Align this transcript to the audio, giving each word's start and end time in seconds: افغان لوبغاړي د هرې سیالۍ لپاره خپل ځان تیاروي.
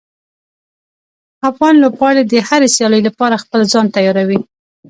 افغان 1.49 1.75
لوبغاړي 1.81 2.23
د 2.25 2.33
هرې 2.47 2.67
سیالۍ 2.75 3.01
لپاره 3.07 3.41
خپل 3.43 3.61
ځان 3.71 3.85
تیاروي. 3.95 4.39